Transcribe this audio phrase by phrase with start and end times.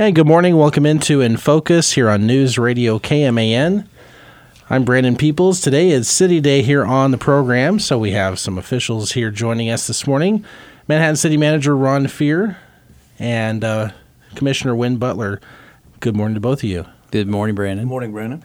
[0.00, 0.56] And good morning.
[0.56, 3.84] Welcome into In Focus here on News Radio KMAN.
[4.70, 5.60] I'm Brandon Peoples.
[5.60, 9.70] Today is City Day here on the program, so we have some officials here joining
[9.70, 10.44] us this morning.
[10.86, 12.54] Manhattan City Manager Ron Fehr
[13.18, 13.90] and uh,
[14.36, 15.40] Commissioner Wynn Butler.
[15.98, 16.86] Good morning to both of you.
[17.10, 17.86] Good morning, Brandon.
[17.86, 18.44] Good morning, Brandon.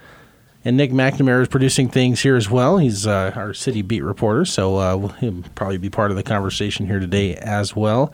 [0.66, 2.80] And Nick McNamara is producing things here as well.
[2.80, 6.88] He's uh, our city beat reporter, so uh, he'll probably be part of the conversation
[6.88, 8.12] here today as well.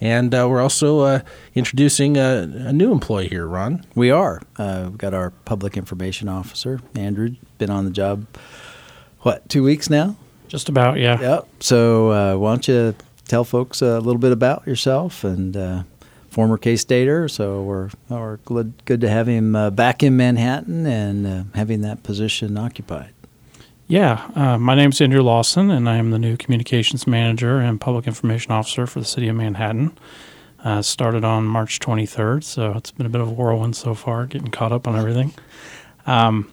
[0.00, 1.20] And uh, we're also uh,
[1.54, 3.84] introducing a, a, new employee here, Ron.
[3.94, 4.42] We are.
[4.56, 8.26] Uh, we've got our public information officer, Andrew, been on the job,
[9.20, 10.16] what, two weeks now?
[10.48, 11.18] Just about, yeah.
[11.20, 11.48] Yep.
[11.60, 12.94] So uh, why don't you
[13.26, 15.82] tell folks a little bit about yourself and uh,
[16.28, 17.26] former K Stater.
[17.28, 22.02] So we're, we're good, good to have him uh, back in Manhattan and having that
[22.02, 23.15] position occupied.
[23.88, 27.80] Yeah, uh, my name is Andrew Lawson, and I am the new communications manager and
[27.80, 29.96] public information officer for the city of Manhattan.
[30.64, 34.26] Uh, started on March 23rd, so it's been a bit of a whirlwind so far,
[34.26, 35.32] getting caught up on everything.
[36.04, 36.50] Um,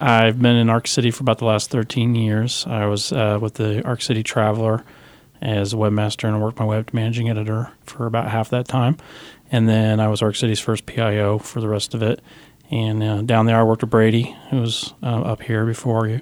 [0.00, 2.64] I've been in Ark City for about the last 13 years.
[2.68, 4.84] I was uh, with the Ark City Traveler
[5.42, 8.96] as a webmaster and worked my to managing editor for about half that time.
[9.50, 12.22] And then I was Ark City's first PIO for the rest of it.
[12.70, 16.20] And uh, down there, I worked with Brady, who was uh, up here before you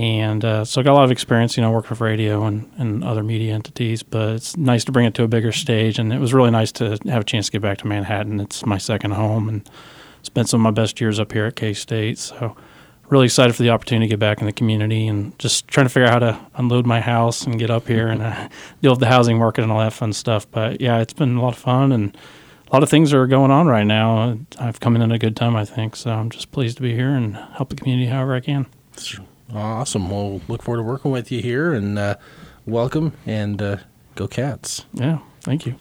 [0.00, 2.72] and uh, so I got a lot of experience, you know, working with radio and,
[2.78, 4.02] and other media entities.
[4.02, 6.72] But it's nice to bring it to a bigger stage, and it was really nice
[6.72, 8.40] to have a chance to get back to Manhattan.
[8.40, 9.68] It's my second home, and
[10.22, 12.16] spent some of my best years up here at K State.
[12.16, 12.56] So
[13.10, 15.90] really excited for the opportunity to get back in the community and just trying to
[15.90, 18.48] figure out how to unload my house and get up here and uh,
[18.82, 20.50] deal with the housing market and all that fun stuff.
[20.50, 22.16] But yeah, it's been a lot of fun and
[22.70, 24.38] a lot of things are going on right now.
[24.58, 25.94] I've come in at a good time, I think.
[25.94, 28.64] So I'm just pleased to be here and help the community however I can.
[29.54, 30.10] Awesome.
[30.10, 32.16] We'll look forward to working with you here and uh,
[32.66, 33.76] welcome and uh,
[34.14, 34.84] go Cats.
[34.92, 35.76] Yeah, thank you.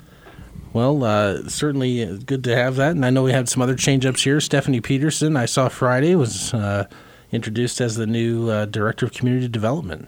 [0.74, 2.92] Well, uh, certainly good to have that.
[2.92, 4.40] And I know we had some other change ups here.
[4.40, 6.88] Stephanie Peterson, I saw Friday, was uh,
[7.32, 10.08] introduced as the new uh, Director of Community Development.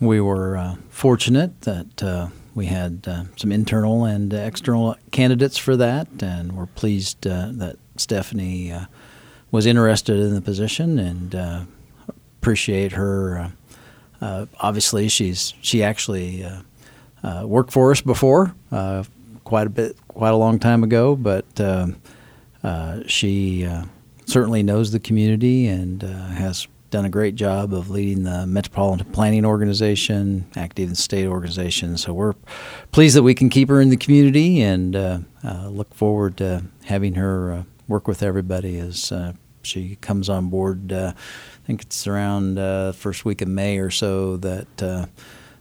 [0.00, 6.52] We were uh, fortunate that we had some internal and external candidates for that, and
[6.52, 8.74] we're pleased that Stephanie
[9.50, 11.66] was interested in the position and
[12.40, 13.38] appreciate her.
[13.38, 13.50] Uh,
[14.20, 18.54] uh, obviously, she's she actually uh, worked for us before,
[19.44, 21.44] quite a bit, quite a long time ago, but
[23.06, 23.68] she
[24.26, 29.44] certainly knows the community and has done a great job of leading the Metropolitan Planning
[29.44, 31.98] Organization, active in state organization.
[31.98, 32.34] So we're
[32.92, 36.64] pleased that we can keep her in the community and uh, uh, look forward to
[36.84, 39.12] having her uh, work with everybody as
[39.62, 40.92] she comes on board
[41.68, 45.06] I think it's around uh, first week of May or so that uh,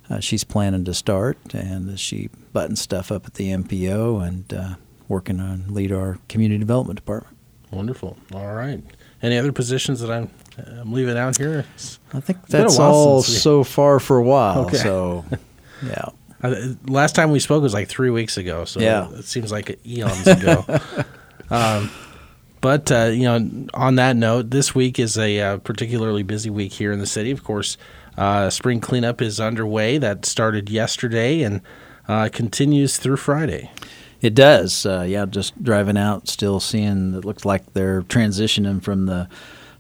[0.10, 4.76] uh, she's planning to start, and she buttons stuff up at the MPO and uh,
[5.10, 7.36] working on lead our community development department.
[7.72, 8.18] Wonderful.
[8.34, 8.82] All right.
[9.22, 11.66] Any other positions that I'm, I'm leaving out here?
[11.76, 14.68] It's I think that's all so far for a while.
[14.68, 14.78] Okay.
[14.78, 15.26] So,
[15.86, 16.06] yeah.
[16.42, 16.56] Uh,
[16.86, 19.10] last time we spoke was like three weeks ago, so yeah.
[19.10, 20.64] it seems like eons ago.
[21.50, 21.92] um,
[22.62, 26.74] but uh, you know, on that note, this week is a uh, particularly busy week
[26.74, 27.32] here in the city.
[27.32, 27.78] Of course,
[28.18, 29.98] uh, spring cleanup is underway.
[29.98, 31.62] That started yesterday and
[32.08, 33.72] uh, continues through Friday.
[34.22, 34.86] It does.
[34.86, 37.14] Uh, yeah, just driving out, still seeing.
[37.14, 39.30] It looks like they're transitioning from the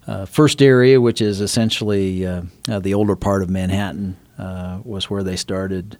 [0.06, 5.98] uh, first area, which is essentially the older part of Manhattan, was where they started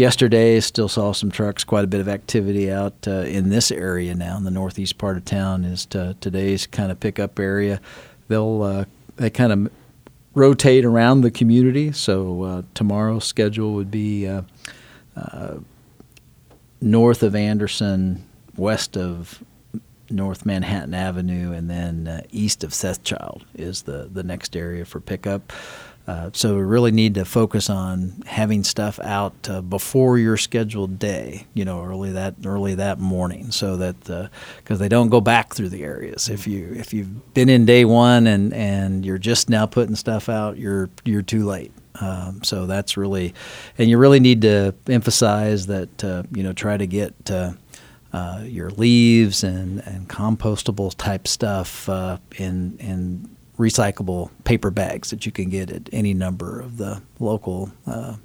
[0.00, 0.58] yesterday.
[0.60, 4.36] Still saw some trucks, quite a bit of activity out uh, in this area now.
[4.36, 7.80] In the northeast part of town is to, today's kind of pickup area.
[8.28, 8.84] They'll uh,
[9.16, 9.72] they kind of
[10.34, 11.92] rotate around the community.
[11.92, 14.42] So uh, tomorrow's schedule would be uh,
[15.14, 15.58] uh,
[16.80, 18.24] north of Anderson,
[18.56, 19.44] west of
[20.08, 24.84] North Manhattan Avenue, and then uh, east of Seth Child is the the next area
[24.84, 25.52] for pickup.
[26.06, 30.98] Uh, so we really need to focus on having stuff out uh, before your scheduled
[30.98, 35.20] day, you know, early that early that morning, so that because uh, they don't go
[35.20, 36.28] back through the areas.
[36.28, 40.28] If you if you've been in day one and and you're just now putting stuff
[40.28, 41.72] out, you're you're too late.
[42.00, 43.34] Um, so that's really,
[43.76, 47.14] and you really need to emphasize that uh, you know try to get.
[47.30, 47.52] Uh,
[48.42, 51.88] your leaves and, and compostable type stuff
[52.40, 57.70] in in recyclable paper bags that you can get at any number of the local
[57.86, 58.16] uh,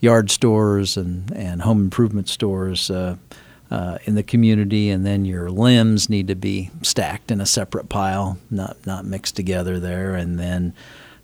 [0.00, 3.16] yard stores and, and home improvement stores uh,
[3.70, 4.88] uh, in the community.
[4.88, 9.36] And then your limbs need to be stacked in a separate pile, not, not mixed
[9.36, 10.14] together there.
[10.14, 10.74] And then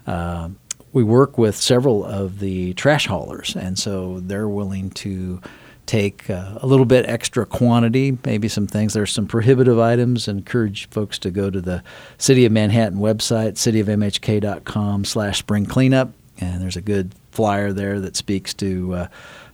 [0.06, 0.50] uh,
[0.92, 5.42] we work with several of the trash haulers, and so they're willing to
[5.86, 8.94] take uh, a little bit extra quantity, maybe some things.
[8.94, 10.28] There's some prohibitive items.
[10.28, 11.82] Encourage folks to go to the
[12.18, 16.12] City of Manhattan website, cityofmhk.com slash spring cleanup.
[16.38, 19.08] And there's a good flyer there that speaks to uh,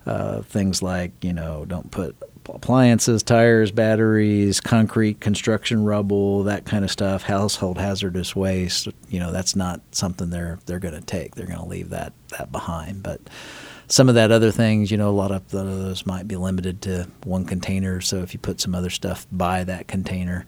[0.06, 2.16] uh, things like, you know, don't put
[2.48, 8.88] appliances, tires, batteries, concrete, construction rubble, that kind of stuff, household hazardous waste.
[9.08, 11.34] You know, that's not something they're they're going to take.
[11.34, 13.02] They're going to leave that that behind.
[13.02, 13.20] But
[13.92, 17.06] some of that other things, you know, a lot of those might be limited to
[17.24, 18.00] one container.
[18.00, 20.46] So if you put some other stuff by that container,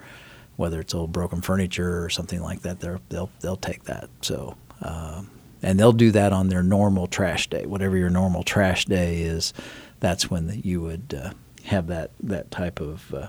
[0.57, 4.09] whether it's old broken furniture or something like that, they'll they'll take that.
[4.23, 4.57] So.
[4.81, 5.31] Um,
[5.63, 9.55] and they'll do that on their normal trash day, whatever your normal trash day is.
[9.99, 11.31] That's when the, you would uh,
[11.65, 13.29] have that that type of uh,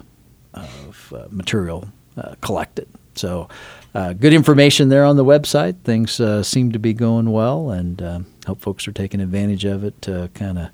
[0.54, 2.90] of uh, material uh, collected.
[3.14, 3.48] So,
[3.94, 5.82] uh, good information there on the website.
[5.86, 9.84] Things uh, seem to be going well, and um, hope folks are taking advantage of
[9.84, 10.02] it.
[10.04, 10.70] To kind of,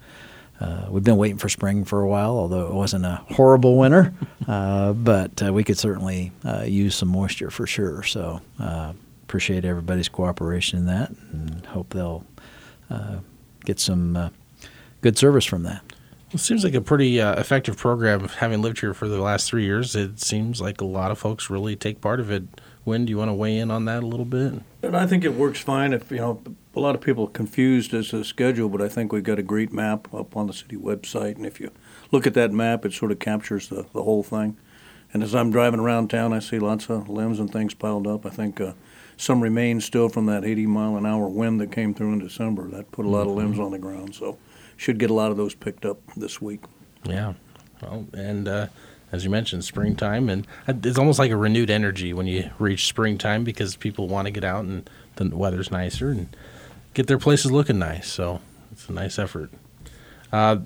[0.59, 4.13] uh, we've been waiting for spring for a while, although it wasn't a horrible winter,
[4.47, 8.03] uh, but uh, we could certainly uh, use some moisture for sure.
[8.03, 8.41] So,
[9.23, 12.25] appreciate everybody's cooperation in that, and hope they'll
[13.63, 14.31] get some
[15.01, 15.81] good service from that.
[16.33, 18.27] It seems like a pretty uh, effective program.
[18.29, 21.49] Having lived here for the last three years, it seems like a lot of folks
[21.49, 22.43] really take part of it.
[22.85, 24.53] When do you want to weigh in on that a little bit?
[24.81, 25.91] I think it works fine.
[25.91, 26.41] If you know,
[26.75, 29.39] a lot of people are confused as to the schedule, but I think we've got
[29.39, 31.71] a great map up on the city website, and if you
[32.11, 34.57] look at that map, it sort of captures the, the whole thing.
[35.13, 38.25] And as I'm driving around town, I see lots of limbs and things piled up.
[38.25, 38.73] I think uh,
[39.17, 42.69] some remain still from that 80 mile an hour wind that came through in December.
[42.69, 44.15] That put a lot of limbs on the ground.
[44.15, 44.37] So
[44.77, 46.61] should get a lot of those picked up this week.
[47.03, 47.33] Yeah,
[47.81, 48.67] well, and uh,
[49.11, 53.43] as you mentioned, springtime, and it's almost like a renewed energy when you reach springtime
[53.43, 56.35] because people want to get out and the weather's nicer and
[56.93, 58.07] get their places looking nice.
[58.07, 58.41] So
[58.71, 59.51] it's a nice effort.
[60.31, 60.57] Uh,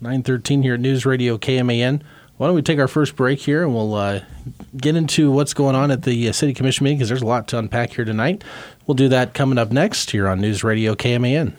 [0.00, 2.02] 913 here at News Radio KMAN.
[2.36, 4.20] Why don't we take our first break here and we'll uh,
[4.76, 7.46] get into what's going on at the uh, City Commission meeting because there's a lot
[7.48, 8.42] to unpack here tonight.
[8.86, 11.52] We'll do that coming up next here on News Radio KMAN.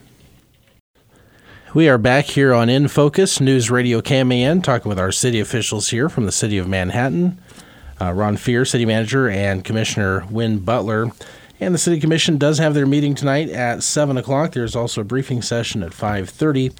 [1.73, 5.89] We are back here on In Focus News Radio KMAN, talking with our city officials
[5.89, 7.39] here from the city of Manhattan.
[8.01, 11.11] Uh, Ron Fehr, city manager, and Commissioner Wynn Butler.
[11.63, 14.51] And the city commission does have their meeting tonight at seven o'clock.
[14.51, 16.73] There's also a briefing session at five thirty.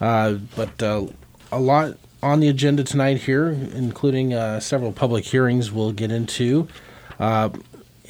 [0.00, 1.06] Uh, but uh,
[1.52, 6.66] a lot on the agenda tonight here, including uh, several public hearings we'll get into.
[7.20, 7.50] Uh,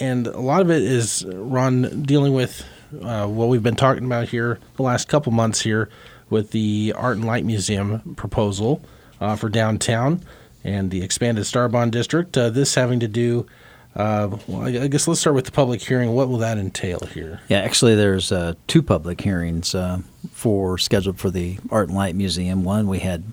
[0.01, 2.65] and a lot of it is Ron dealing with
[3.03, 5.91] uh, what we've been talking about here the last couple months here
[6.31, 8.83] with the Art and Light Museum proposal
[9.21, 10.23] uh, for downtown
[10.65, 12.33] and the expanded STAR bond District.
[12.33, 13.47] This having to do,
[13.97, 16.13] uh, well, I guess let's start with the public hearing.
[16.13, 17.41] What will that entail here?
[17.49, 20.01] Yeah, actually, there's uh, two public hearings uh,
[20.33, 22.65] for scheduled for the Art and Light Museum.
[22.65, 23.25] One we had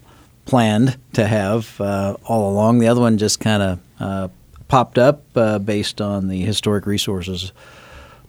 [0.45, 2.79] planned to have uh, all along.
[2.79, 4.31] The other one just kind of
[4.67, 5.33] popped up
[5.65, 7.51] based on the historic resources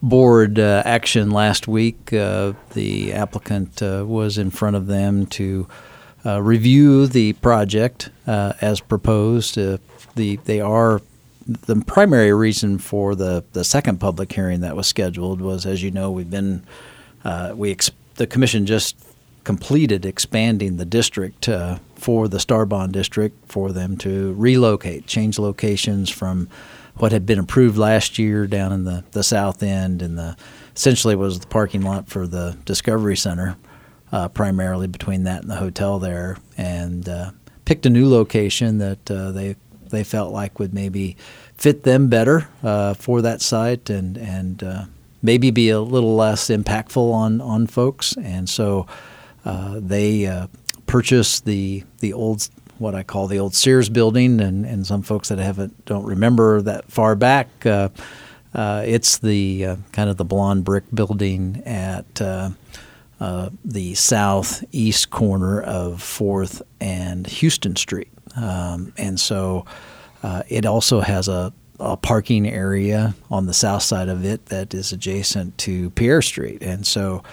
[0.03, 2.11] board uh, action last week.
[2.11, 5.67] Uh, the applicant uh, was in front of them to
[6.25, 9.57] uh, review the project uh, as proposed.
[9.57, 9.77] Uh,
[10.15, 11.01] the they are
[11.45, 15.91] the primary reason for the the second public hearing that was scheduled was, as you
[15.91, 16.63] know, we've been
[17.55, 18.95] we ex- the commission just
[19.43, 21.49] completed expanding the district
[21.95, 26.49] for the STAR bond district for them to relocate, change locations from
[26.97, 30.37] what had been approved last year down in the, the south end and the
[30.75, 33.55] essentially was the parking lot for the Discovery Center,
[34.11, 37.31] uh, primarily between that and the hotel there, and uh,
[37.65, 39.55] picked a new location that uh, they
[39.93, 41.15] they felt like would maybe
[41.55, 44.85] fit them better uh, for that site and and uh,
[45.21, 48.85] maybe be a little less impactful on on folks, and so
[49.45, 50.47] uh, they
[50.85, 55.29] purchased the the old what I call the old Sears building, and, and some folks
[55.29, 57.65] that haven't don't remember that far back.
[57.65, 57.89] Uh,
[58.53, 62.51] uh, it's the uh, kind of the blonde brick building at uh,
[63.19, 69.65] uh, the southeast corner of Fourth and Houston Street, um, and so
[70.21, 74.73] uh, it also has a, a parking area on the south side of it that
[74.73, 77.23] is adjacent to Pierre Street, and so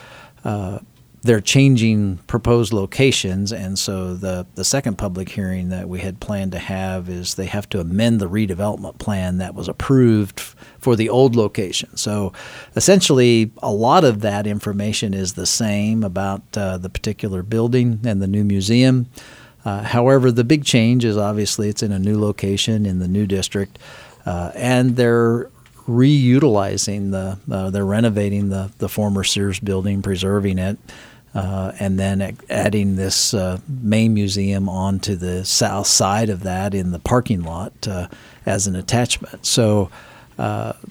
[1.23, 6.52] they're changing proposed locations, and so the the second public hearing that we had planned
[6.52, 10.40] to have is they have to amend the redevelopment plan that was approved
[10.78, 11.95] for the old location.
[11.97, 12.33] So,
[12.75, 18.23] essentially, a lot of that information is the same about uh, the particular building and
[18.23, 19.07] the new museum.
[19.64, 23.26] Uh, however, the big change is obviously it's in a new location in the new
[23.26, 23.79] district,
[24.25, 25.50] uh, and they're
[25.87, 30.79] reutilizing the uh, they're renovating the the former Sears building, preserving it,
[31.35, 36.93] uh, and then adding this uh, main museum onto the south side of that in
[36.93, 37.87] the parking lot
[38.47, 39.45] as an attachment.
[39.45, 39.90] So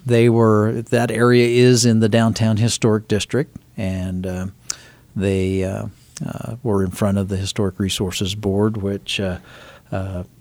[0.05, 4.51] they were that area is in the downtown historic district, and
[5.15, 5.89] they
[6.63, 9.19] were in front of the Historic Resources Board, which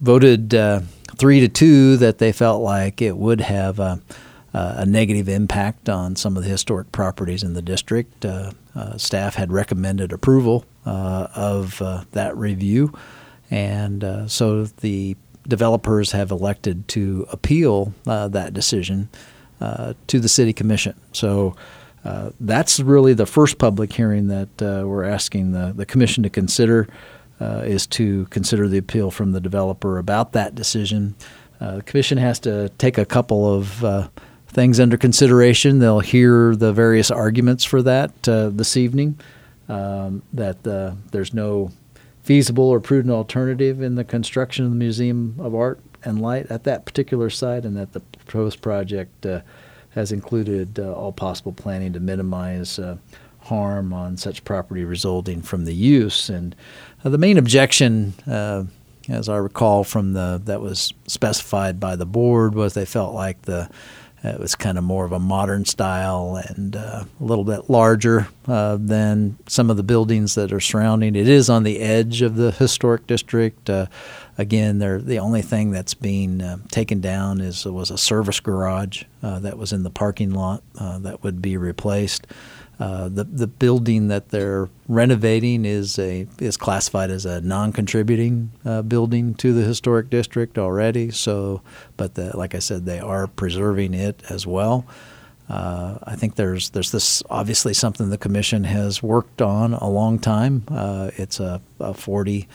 [0.01, 0.51] voted
[1.17, 3.81] three to two that they felt like it would have.
[4.55, 8.25] Uh, a negative impact on some of the historic properties in the district.
[8.25, 12.93] Uh, uh, staff had recommended approval uh, of uh, that review,
[13.51, 15.17] and so the
[15.47, 19.09] developers have elected to appeal that decision
[19.61, 20.99] to the city commission.
[21.13, 21.55] So.
[22.05, 26.31] Uh, that's really the first public hearing that uh, we're asking the, the commission to
[26.31, 26.89] consider
[27.41, 31.15] uh, is to consider the appeal from the developer about that decision.
[31.61, 34.11] the commission has to take a couple of
[34.49, 35.79] things under consideration.
[35.79, 39.19] They'll hear the various arguments for that uh, this evening.
[39.69, 41.71] Um, that uh, there's no
[42.23, 46.65] feasible or prudent alternative in the construction of the Museum of Art and Light at
[46.65, 49.43] that particular site, and that the proposed project uh,
[49.99, 52.97] has included uh, all possible planning to minimize uh,
[53.41, 56.29] harm on such property resulting from the use.
[56.29, 56.55] And
[57.05, 58.15] uh, the main objection
[59.09, 63.43] as I recall from the that was specified by the board was they felt like
[63.43, 63.71] the
[64.25, 68.27] it was kind of more of a modern style and uh, a little bit larger
[68.49, 71.15] uh, than some of the buildings that are surrounding.
[71.15, 73.71] It is on the edge of the historic district.
[73.71, 73.87] Uh,
[74.39, 79.03] again, they're, the only thing that's being uh, taken down is was a service garage
[79.23, 82.27] uh, that was in the parking lot uh, that would be replaced.
[82.81, 88.83] Uh, the the building that they're renovating is a is classified as a non-contributing uh,
[88.83, 91.11] building to the historic district already.
[91.11, 91.61] So,
[91.97, 94.87] but the, like I said, they are preserving it as well.
[95.49, 100.21] Uh, I think there's there's this obviously something the commission has worked on a long
[100.21, 100.63] time.
[100.69, 102.47] Uh, it's a, a forty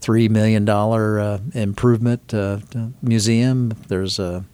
[0.00, 2.32] three million dollar uh, improvement
[3.02, 3.72] museum.
[3.88, 4.44] There's a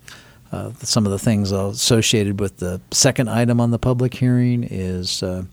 [0.53, 5.23] uh, some of the things associated with the second item on the public hearing is
[5.23, 5.45] uh,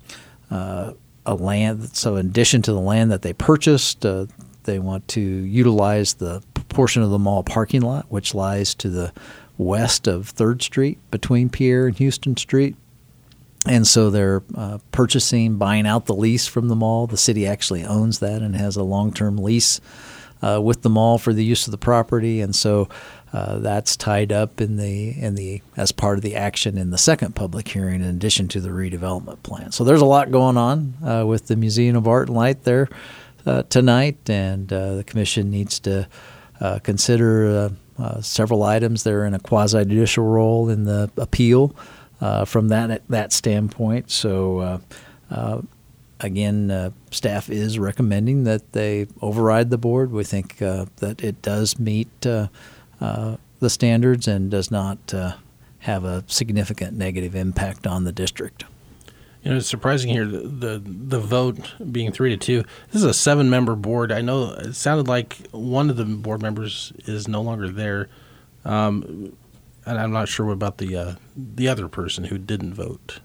[0.51, 0.91] uh,
[1.25, 1.95] a land.
[1.95, 4.25] So, in addition to the land that they purchased, uh,
[4.63, 9.13] they want to utilize the portion of the mall parking lot, which lies to the
[9.57, 12.75] west of Third Street between Pierre and Houston Street.
[13.65, 17.07] And so they're uh, purchasing, buying out the lease from the mall.
[17.07, 19.81] The city actually owns that and has a long term lease
[20.41, 22.39] uh, with the mall for the use of the property.
[22.39, 22.87] And so
[23.33, 26.97] uh, that's tied up in the in the as part of the action in the
[26.97, 29.71] second public hearing, in addition to the redevelopment plan.
[29.71, 32.87] So there's a lot going on uh, with the Museum of Art and Light there
[33.45, 36.07] uh, tonight, and uh, the commission needs to
[36.83, 37.71] consider
[38.21, 39.03] several items.
[39.03, 41.75] They're in a quasi judicial role in the appeal
[42.45, 44.11] from that that standpoint.
[44.11, 44.81] So.
[46.21, 50.11] Again, staff is recommending that they override the board.
[50.11, 55.35] We think that it does meet uh, the standards and does not uh,
[55.79, 58.65] have a significant negative impact on the district.
[59.43, 62.63] You know, it's surprising here the, the, the vote being three to two.
[62.91, 64.11] This is a seven member board.
[64.11, 68.09] I know it sounded like one of the board members is no longer there,
[68.65, 69.35] um,
[69.89, 73.19] and I'm not sure about the uh, the other person who didn't vote.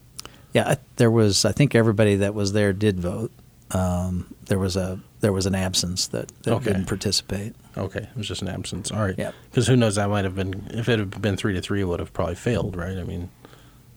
[0.52, 1.44] Yeah, there was.
[1.44, 3.33] I think everybody that was there did vote.
[3.71, 6.64] Um, there was a there was an absence that, that okay.
[6.66, 7.54] didn't participate.
[7.76, 8.90] Okay, it was just an absence.
[8.90, 9.14] All right.
[9.18, 9.33] Yeah.
[9.50, 9.97] Because who knows?
[9.97, 12.37] That might have been if it had been three to three, it would have probably
[12.37, 12.97] failed, right?
[12.97, 13.30] I mean.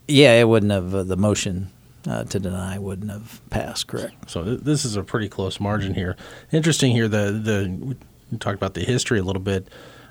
[0.07, 0.95] Yeah, it wouldn't have.
[0.95, 1.69] Uh, the motion
[2.07, 3.87] uh, to deny wouldn't have passed.
[3.87, 4.29] Correct.
[4.29, 6.15] So th- this is a pretty close margin here.
[6.51, 7.07] Interesting here.
[7.07, 7.95] The the
[8.31, 9.67] we talked about the history a little bit.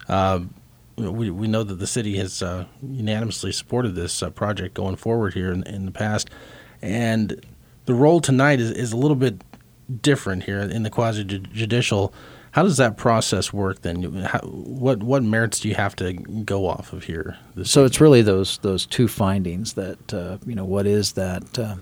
[0.08, 0.40] Uh,
[0.96, 5.34] we, we know that the city has uh, unanimously supported this uh, project going forward
[5.34, 6.30] here in, in the past,
[6.82, 7.44] and
[7.86, 9.42] the role tonight is, is a little bit
[10.02, 12.12] different here in the quasi judicial.
[12.52, 14.02] How does that process work then?
[14.22, 17.36] How, what what merits do you have to go off of here?
[17.64, 21.76] So it's really those those two findings that uh, you know what is that uh,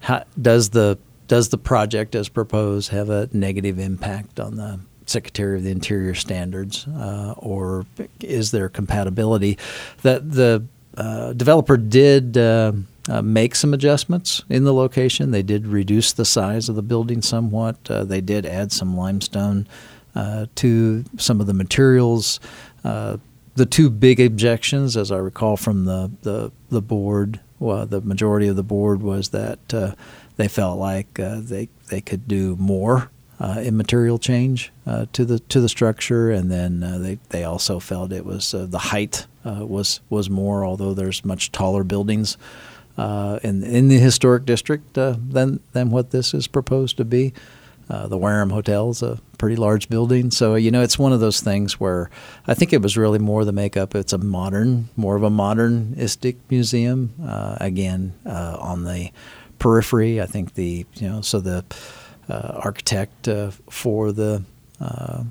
[0.00, 0.98] how, does the
[1.28, 6.14] does the project as proposed have a negative impact on the Secretary of the Interior
[6.14, 7.86] standards, uh, or
[8.20, 9.58] is there compatibility?
[10.02, 10.64] That the
[10.96, 12.72] uh, developer did uh,
[13.08, 15.30] uh, make some adjustments in the location.
[15.30, 17.76] They did reduce the size of the building somewhat.
[17.88, 19.68] Uh, they did add some limestone
[20.14, 22.40] uh, to some of the materials.
[22.84, 23.18] Uh,
[23.54, 28.48] the two big objections, as I recall from the, the, the board, well, the majority
[28.48, 29.94] of the board was that uh,
[30.36, 35.60] they felt like they, they could do more uh, immaterial change uh, to the to
[35.60, 40.28] the structure, and then uh, they they also felt it was the height was was
[40.28, 42.36] more, although there's much taller buildings
[42.98, 47.32] uh, in in the historic district uh, than than what this is proposed to be.
[47.88, 51.20] Uh, the Wareham Hotel is a pretty large building, so you know it's one of
[51.20, 52.10] those things where
[52.46, 53.94] I think it was really more the makeup.
[53.94, 57.12] It's a modern, more of a modernistic museum.
[57.24, 59.10] Uh, again, uh, on the
[59.58, 61.62] periphery, I think the you know so the uh,
[62.28, 64.42] architect uh, for the
[64.80, 65.24] uh,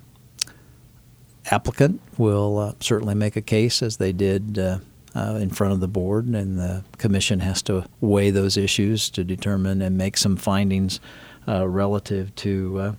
[1.52, 4.58] applicant will certainly make a case as they did.
[4.58, 9.82] in front of the board, and the commission has to weigh those issues to determine
[9.82, 11.00] and make some findings
[11.48, 12.94] uh, relative to uh,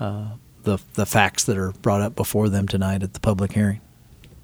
[0.00, 0.26] uh,
[0.64, 3.80] the the facts that are brought up before them tonight at the public hearing,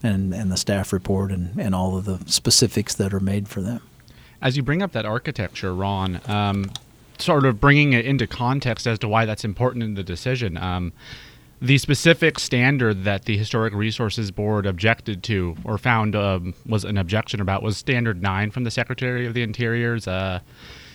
[0.03, 3.61] and and the staff report and and all of the specifics that are made for
[3.61, 3.81] them.
[4.41, 6.71] As you bring up that architecture, Ron, um,
[7.23, 10.57] sort of bringing it into context as to why that's important in the decision.
[10.57, 10.93] Um,
[11.63, 16.99] the specific standard that the Historic Resources Board objected to or found um, was an
[16.99, 20.41] objection about was Standard 9 from the Secretary of the Interior's uh,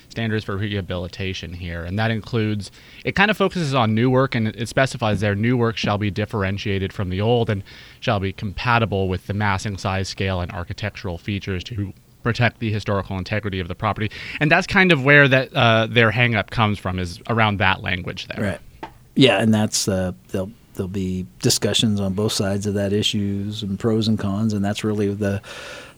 [0.09, 2.69] standards for rehabilitation here, and that includes
[3.05, 6.11] it kind of focuses on new work and it specifies there new work shall be
[6.11, 7.63] differentiated from the old and
[8.01, 11.93] shall be compatible with the massing size, scale, and architectural features to
[12.23, 14.11] protect the historical integrity of the property.
[14.39, 18.27] And that's kind of where that uh, their hangup comes from is around that language
[18.27, 18.43] there.
[18.43, 18.91] Right.
[19.15, 23.79] Yeah, and that's uh, they'll there'll be discussions on both sides of that issues and
[23.79, 25.41] pros and cons, and that's really the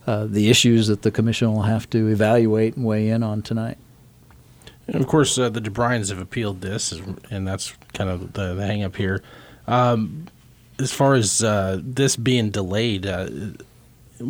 [0.07, 3.77] uh, the issues that the commission will have to evaluate and weigh in on tonight.
[4.87, 6.93] And of course, uh, the DeBryans have appealed this,
[7.29, 9.21] and that's kind of the, the hang up here.
[9.67, 10.27] Um,
[10.79, 13.29] as far as uh, this being delayed uh,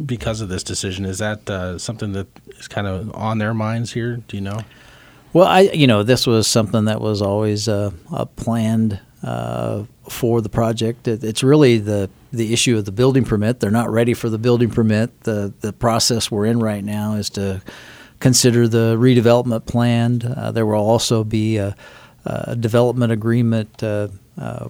[0.06, 2.28] because of this decision, is that uh, something that
[2.58, 4.18] is kind of on their minds here?
[4.28, 4.62] Do you know?
[5.34, 7.92] Well, I you know this was something that was always uh,
[8.36, 11.08] planned uh, for the project.
[11.08, 13.60] It, it's really the the issue of the building permit.
[13.60, 15.24] They're not ready for the building permit.
[15.24, 17.62] The the process we're in right now is to
[18.20, 20.22] consider the redevelopment plan.
[20.24, 21.76] Uh, there will also be a,
[22.26, 24.68] a development agreement uh, uh,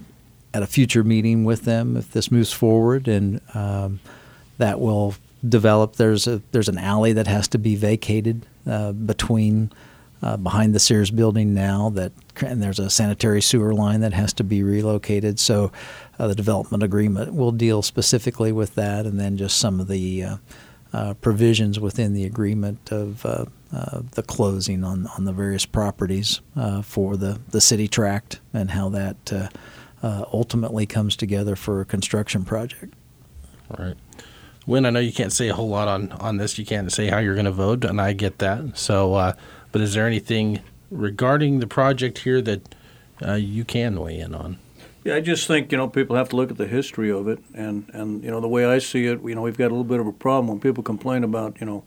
[0.54, 4.00] at a future meeting with them if this moves forward, and um,
[4.60, 5.16] that will
[5.48, 5.96] develop.
[5.96, 9.72] There's a there's an alley that has to be vacated uh, between.
[10.22, 14.34] Uh, behind the Sears building now that and there's a sanitary sewer line that has
[14.34, 15.72] to be relocated so
[16.20, 20.24] uh, the development agreement will deal specifically with that and then just some of the
[20.24, 20.38] uh,
[20.92, 23.46] uh, provisions within the agreement of uh,
[24.12, 26.42] the closing on, on the various properties
[26.84, 29.50] for the, the city tract and how that
[30.04, 32.94] ultimately comes together for a construction project.
[33.72, 33.96] All right.
[34.70, 36.60] Wynn, I know you can't say a whole lot on, on this.
[36.60, 38.78] You can't say how you're going to vote, and I get that.
[38.78, 39.34] So,
[39.72, 40.60] but is there anything
[40.92, 42.76] regarding the project here that
[43.40, 44.60] you can weigh in on?
[45.04, 47.40] Yeah, I just think you know people have to look at the history of it,
[47.56, 49.84] and and you know the way I see it, you know we've got a little
[49.84, 51.84] bit of a problem when people complain about you know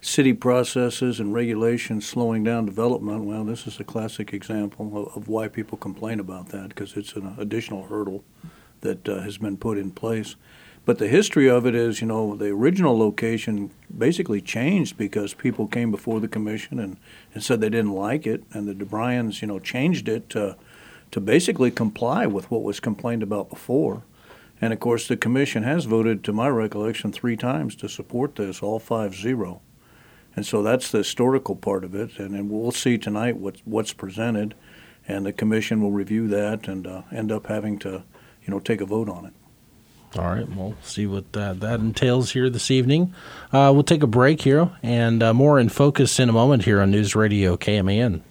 [0.00, 3.24] city processes and regulations slowing down development.
[3.24, 7.14] Well, this is a classic example of, of why people complain about that because it's
[7.14, 8.22] an additional hurdle
[8.82, 10.36] that uh, has been put in place.
[10.86, 15.66] But the history of it is, you know, the original location basically changed because people
[15.66, 16.98] came before the commission and,
[17.32, 20.56] and said they didn't like it, and the DeBryans, you know, changed it to
[21.10, 24.02] to basically comply with what was complained about before.
[24.60, 28.62] And of course, the commission has voted, to my recollection, three times to support this,
[28.62, 29.60] all five zero.
[30.34, 32.18] And so that's the historical part of it.
[32.18, 34.56] And, and we'll see tonight what, what's presented,
[35.06, 38.02] and the commission will review that and uh, end up having to,
[38.44, 39.34] you know, take a vote on it.
[40.16, 43.12] All right, we'll see what that, that entails here this evening.
[43.52, 46.80] Uh, we'll take a break here and uh, more in focus in a moment here
[46.80, 48.22] on News Radio KMAN.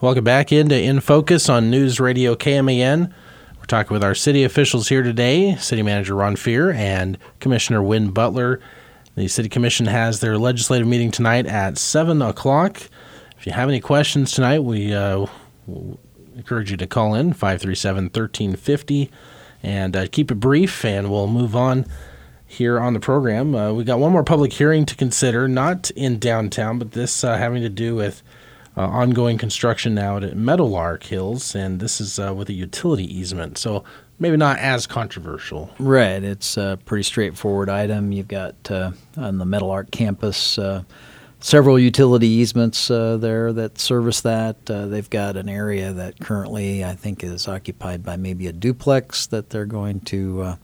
[0.00, 3.12] Welcome back into In Focus on News Radio KMAN.
[3.58, 8.10] We're talking with our city officials here today City Manager Ron Fehr and Commissioner Wynn
[8.10, 8.60] Butler.
[9.14, 12.80] The City Commission has their legislative meeting tonight at 7 o'clock.
[13.38, 15.26] If you have any questions tonight, we uh,
[16.38, 19.10] encourage you to call in 537 1350
[19.62, 21.84] and uh, keep it brief, and we'll move on
[22.46, 23.54] here on the program.
[23.54, 27.36] Uh, we got one more public hearing to consider, not in downtown, but this uh,
[27.36, 28.22] having to do with
[28.76, 33.58] uh, ongoing construction now at Meadowlark Hills, and this is uh, with a utility easement.
[33.58, 33.82] So
[34.20, 35.74] maybe not as controversial.
[35.80, 36.22] Right.
[36.22, 38.12] It's a pretty straightforward item.
[38.12, 40.56] You've got uh, on the Meadowlark campus
[41.40, 44.56] several utility easements uh, there that service that.
[44.68, 49.26] Uh, they've got an area that currently I think is occupied by maybe a duplex
[49.26, 50.56] that they're going to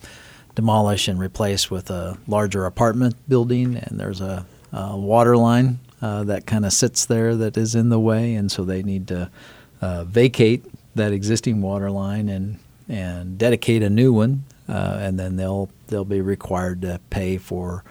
[0.54, 6.24] demolish and replace with a larger apartment building, and there's a, a water line uh,
[6.24, 9.30] that kind of sits there that is in the way, and so they need to
[9.80, 15.36] uh, vacate that existing water line and and dedicate a new one, uh, and then
[15.36, 17.82] they'll they'll be required to pay for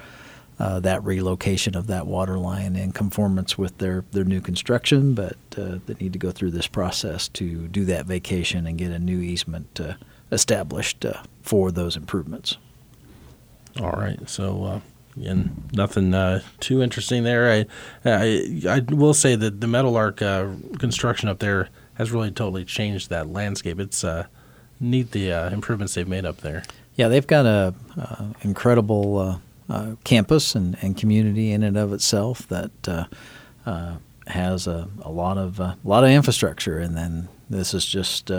[0.63, 5.36] uh, that relocation of that water line in conformance with their, their new construction, but
[5.58, 8.97] uh, they need to go through this process to do that vacation and get a
[8.97, 9.95] new easement uh,
[10.32, 12.56] established uh, for those improvements.
[13.82, 14.17] All right.
[14.30, 14.80] So, uh,
[15.21, 17.52] and nothing uh, too interesting there.
[17.52, 17.65] I,
[18.06, 20.47] I, I will say that the Meadowlark uh,
[20.80, 23.82] construction up there has really totally changed that landscape.
[23.82, 24.28] It's uh,
[24.80, 26.63] neat the uh, improvements they've made up there.
[26.95, 32.47] Yeah, they've got a uh, incredible uh, campus and, and community in and of itself
[32.49, 32.71] that
[34.28, 38.32] has a, a lot of a lot of infrastructure, and then this is just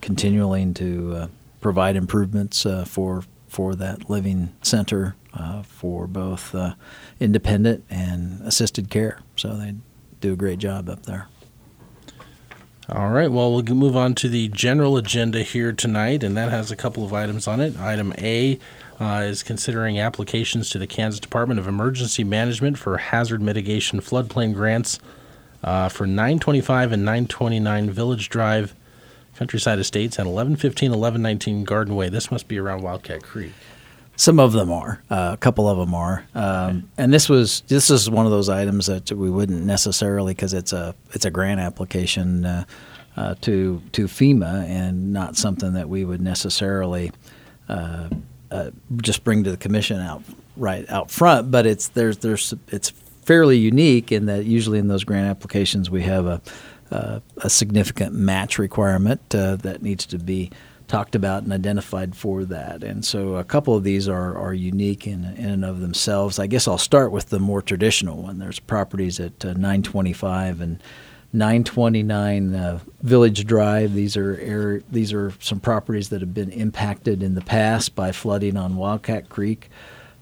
[0.00, 1.28] continuing to
[1.60, 6.74] provide improvements for for that living center uh, for both uh,
[7.20, 9.20] independent and assisted care.
[9.36, 9.74] So they
[10.20, 11.28] do a great job up there.
[12.88, 13.30] All right.
[13.30, 17.04] Well, we'll move on to the general agenda here tonight, and that has a couple
[17.04, 17.78] of items on it.
[17.78, 18.58] Item A
[19.00, 24.54] uh, is considering applications to the Kansas Department of Emergency Management for hazard mitigation floodplain
[24.54, 24.98] grants
[25.62, 28.74] uh, for 925 and 929 Village Drive
[29.36, 32.08] Countryside Estates, and 1115, 1119 Garden Way.
[32.08, 33.52] This must be around Wildcat Creek.
[34.16, 35.02] Some of them are.
[35.10, 36.24] Uh, a couple of them are.
[36.34, 36.86] Um, okay.
[36.98, 40.72] And this was this is one of those items that we wouldn't necessarily because it's
[40.72, 42.64] a it's a grant application uh,
[43.16, 47.10] uh, to to FEMA and not something that we would necessarily
[47.68, 48.08] uh,
[48.54, 48.70] uh,
[49.02, 50.22] just bring to the commission out
[50.56, 51.50] right out front.
[51.50, 52.90] But it's there's there's it's
[53.22, 56.40] fairly unique in that usually in those grant applications we have a
[56.90, 60.50] uh, a significant match requirement uh, that needs to be
[60.86, 62.84] talked about and identified for that.
[62.84, 66.38] And so a couple of these are, are unique in, in and of themselves.
[66.38, 68.38] I guess I'll start with the more traditional one.
[68.38, 70.82] There's properties at uh, 925 and
[71.34, 73.92] 929 uh, Village Drive.
[73.92, 78.12] These are air, these are some properties that have been impacted in the past by
[78.12, 79.68] flooding on Wildcat Creek.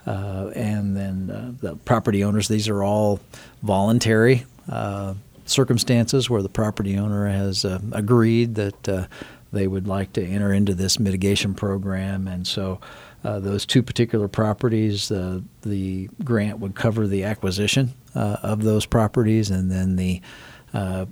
[0.06, 3.20] Uh, and then uh, the property owners, these are all
[3.62, 5.12] voluntary uh,
[5.44, 9.06] circumstances where the property owner has uh, agreed that uh,
[9.52, 12.26] they would like to enter into this mitigation program.
[12.26, 12.80] And so
[13.22, 19.96] those two particular properties, the grant would cover the acquisition of those properties and then
[19.96, 20.22] the
[20.72, 21.06] uh,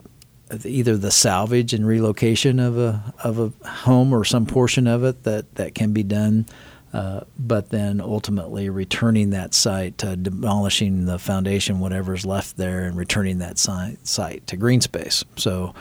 [0.64, 5.22] either the salvage and relocation of a of a home or some portion of it
[5.22, 6.46] that, that can be done
[6.92, 13.38] uh, but then ultimately returning that site, demolishing the foundation, whatever's left there, and returning
[13.38, 15.24] that site, site to green space.
[15.36, 15.72] So,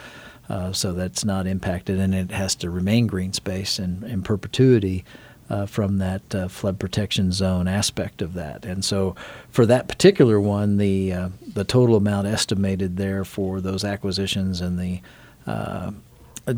[0.48, 5.04] uh, so that's not impacted, and it has to remain green space in, in perpetuity
[5.50, 8.64] uh, from that uh, flood protection zone aspect of that.
[8.64, 9.14] And so,
[9.50, 15.00] for that particular one, the the total amount estimated there for those acquisitions and the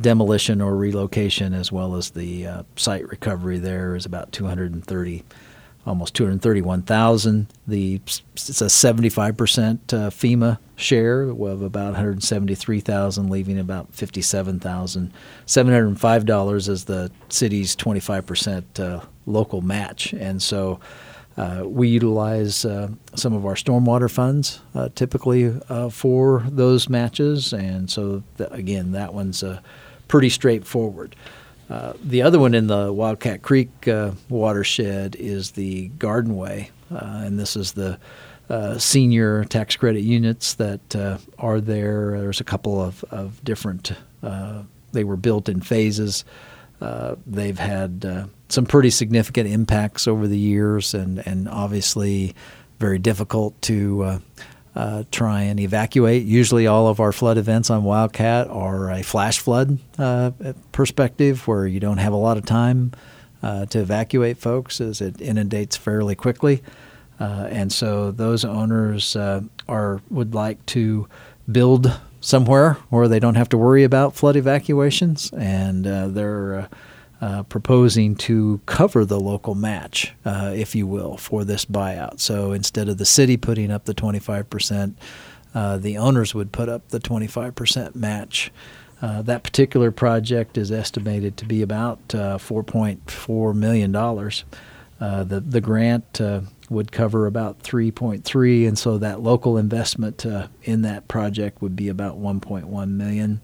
[0.00, 5.24] demolition or relocation as well as the uh, site recovery there is about 230
[5.84, 8.00] almost 231,000 the
[8.34, 9.32] it's a 75%
[9.92, 15.12] uh, FEMA share of about 173,000 leaving about 57,000
[15.46, 20.12] $705 is the city's 25% uh, local match.
[20.12, 20.80] And so
[21.36, 27.52] uh, we utilize uh, some of our stormwater funds uh, typically uh, for those matches,
[27.54, 29.42] and so th- again, that one's
[30.08, 31.16] pretty straightforward.
[31.72, 37.22] Uh, the other one in the Wildcat Creek uh, watershed is the Garden Way, uh,
[37.24, 37.98] and this is the
[38.50, 42.20] uh, senior tax credit units that are there.
[42.20, 43.92] There's a couple of, of different.
[44.92, 46.26] they were built in phases.
[47.26, 52.34] they've had some pretty significant impacts over the years, and and obviously
[52.80, 54.20] very difficult to.
[54.74, 56.24] Uh, uh, try and evacuate.
[56.24, 60.32] Usually, all of our flood events on Wildcat are a flash flood uh,
[60.72, 62.92] perspective where you don't have a lot of time
[63.42, 66.62] uh, to evacuate folks as it inundates fairly quickly.
[67.20, 71.08] Uh, and so, those owners uh, are would like to
[71.50, 76.68] build somewhere where they don't have to worry about flood evacuations, and they're
[77.22, 82.18] uh, proposing to cover the local match, uh, if you will, for this buyout.
[82.18, 84.94] So instead of the city putting up the 25%,
[85.54, 88.50] uh, the owners would put up the 25% match.
[89.00, 93.94] Uh, that particular project is estimated to be about $4.4 million.
[93.94, 96.20] Uh, the, the grant
[96.70, 100.26] would cover about 3.3 and so that local investment
[100.64, 103.40] in that project would be about 1.1 million.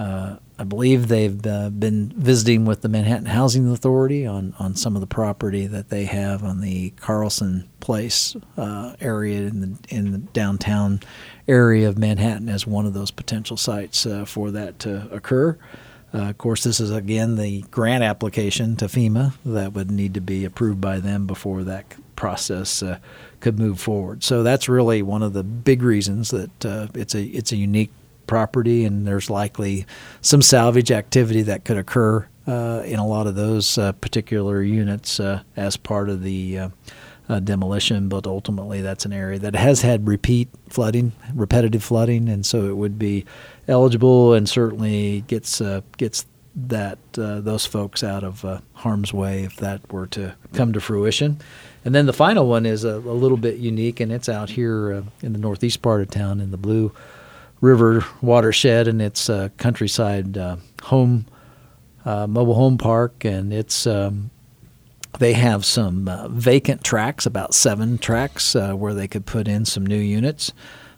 [0.00, 4.94] Uh, I believe they've uh, been visiting with the Manhattan Housing Authority on, on some
[4.94, 10.12] of the property that they have on the Carlson Place uh, area in the in
[10.12, 11.00] the downtown
[11.46, 15.58] area of Manhattan as one of those potential sites uh, for that to occur.
[16.14, 20.22] Uh, of course, this is again the grant application to FEMA that would need to
[20.22, 21.84] be approved by them before that
[22.16, 22.98] process uh,
[23.40, 24.24] could move forward.
[24.24, 26.50] So that's really one of the big reasons that
[26.94, 27.92] it's a it's a unique
[28.30, 29.84] property, and there's likely
[30.22, 35.18] some salvage activity that could occur uh, in a lot of those uh, particular units
[35.18, 36.68] uh, as part of the uh,
[37.28, 38.08] uh, demolition.
[38.08, 42.76] But ultimately, that's an area that has had repeat flooding, repetitive flooding, and so it
[42.76, 43.24] would be
[43.66, 45.60] eligible and certainly gets
[45.98, 51.40] gets that those folks out of harm's way if that were to come to fruition.
[51.84, 54.92] And then the final one is a, a little bit unique, and it's out here
[54.92, 56.92] uh, in the northeast part of town in the Blue
[57.60, 61.26] River watershed, and it's a countryside uh, home
[62.04, 64.30] uh, mobile home park, and it's um,
[65.18, 69.64] they have some uh, vacant tracks, about seven tracks, uh, where they could put in
[69.64, 70.52] some new units.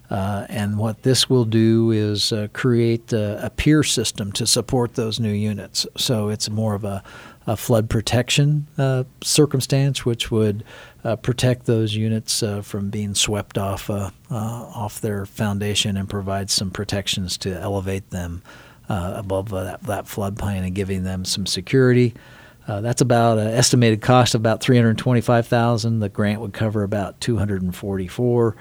[0.09, 5.19] Uh, and what this will do is create a, a pier system to support those
[5.19, 5.87] new units.
[5.97, 7.03] So it's more of a
[7.45, 10.63] a flood protection uh, circumstance, which would
[11.03, 16.09] uh, protect those units uh, from being swept off uh, uh, off their foundation and
[16.09, 18.41] provide some protections to elevate them
[18.89, 22.13] uh, above that, that floodplain and giving them some security.
[22.67, 25.99] that's about an estimated cost of about 325,000.
[25.99, 28.55] The grant would cover about 244.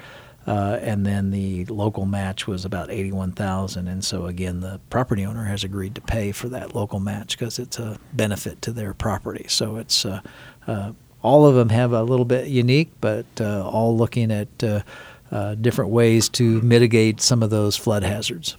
[0.45, 5.45] Uh, and then the local match was about 81,000 and so again the property owner
[5.45, 9.45] has agreed to pay for that local match because it's a benefit to their property
[9.47, 10.21] so it's uh,
[10.67, 10.91] uh,
[11.23, 14.83] all of them have a little bit unique but uh, all looking at uh,
[15.31, 18.57] uh, different ways to mitigate some of those flood hazards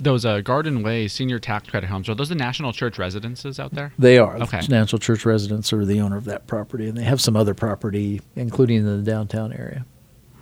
[0.00, 3.92] those Garden Way senior tax credit homes are those the National Church residences out there?
[3.98, 4.36] They are.
[4.38, 4.60] Okay.
[4.60, 7.54] The National Church residents are the owner of that property, and they have some other
[7.54, 9.86] property, including in the downtown area.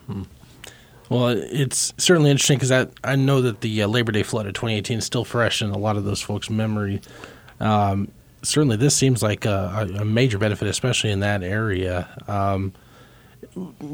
[0.07, 0.23] Hmm.
[1.09, 4.55] Well, it's certainly interesting because I, I know that the uh, Labor Day flood of
[4.55, 7.03] 2018 is still fresh in a lot of those folks' memory.
[7.61, 8.11] Um,
[8.43, 12.09] certainly, this seems like a, a, major benefit, especially in that area.
[12.29, 12.73] Um,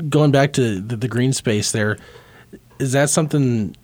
[0.08, 1.98] going back to the, the, green space there,
[2.78, 3.76] is that something?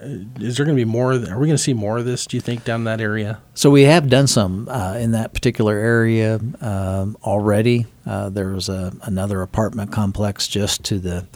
[0.00, 1.12] Uh, is there going to be more?
[1.12, 2.26] Are we going to see more of this?
[2.26, 3.40] Do you think down that area?
[3.54, 7.86] So we have done some uh, in that particular area um, already.
[8.06, 11.26] Uh, there was a, another apartment complex just to the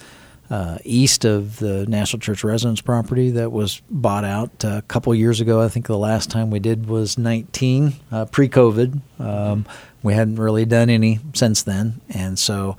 [0.51, 5.41] uh, east of the National Church residence property that was bought out a couple years
[5.41, 5.61] ago.
[5.61, 9.01] I think the last time we did was 19, uh, pre COVID.
[9.19, 9.67] Um,
[10.03, 12.01] we hadn't really done any since then.
[12.09, 12.77] And so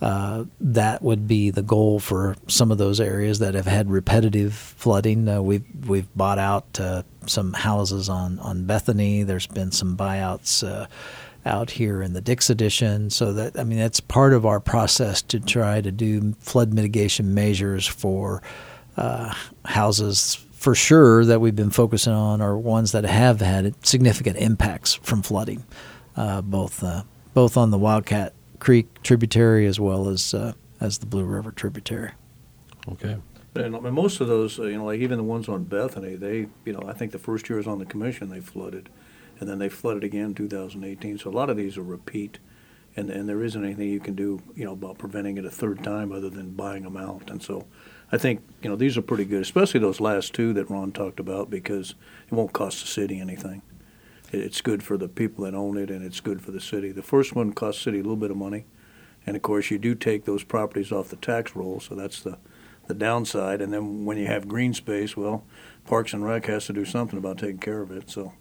[0.00, 4.52] uh, that would be the goal for some of those areas that have had repetitive
[4.52, 5.26] flooding.
[5.26, 10.66] Uh, we've, we've bought out uh, some houses on, on Bethany, there's been some buyouts
[10.66, 10.86] uh,
[11.46, 13.08] out here in the Dix edition.
[13.10, 17.32] So that I mean that's part of our process to try to do flood mitigation
[17.32, 18.42] measures for
[18.96, 19.32] uh,
[19.64, 24.94] houses for sure that we've been focusing on are ones that have had significant impacts
[24.94, 25.64] from flooding,
[26.16, 27.04] uh, both uh,
[27.34, 32.10] both on the Wildcat Creek tributary as well as uh, as the Blue River tributary.
[32.92, 33.16] Okay.
[33.54, 36.72] And most of those, uh, you know, like even the ones on Bethany, they, you
[36.74, 38.90] know, I think the first year I was on the commission, they flooded
[39.38, 41.18] and then they flooded again in 2018.
[41.18, 42.38] So a lot of these are repeat,
[42.96, 45.82] and and there isn't anything you can do, you know, about preventing it a third
[45.82, 47.30] time other than buying them out.
[47.30, 47.66] And so,
[48.10, 51.20] I think you know these are pretty good, especially those last two that Ron talked
[51.20, 51.94] about because
[52.26, 53.62] it won't cost the city anything.
[54.32, 56.90] It's good for the people that own it, and it's good for the city.
[56.90, 58.64] The first one cost city a little bit of money,
[59.26, 62.38] and of course you do take those properties off the tax roll, so that's the
[62.86, 63.60] the downside.
[63.60, 65.44] And then when you have green space, well,
[65.86, 68.10] Parks and Rec has to do something about taking care of it.
[68.10, 68.32] So